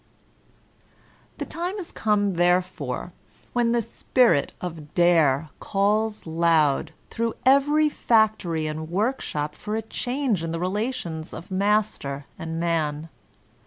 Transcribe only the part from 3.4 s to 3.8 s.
when